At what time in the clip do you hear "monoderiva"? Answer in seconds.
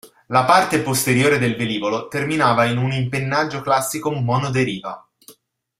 4.11-5.07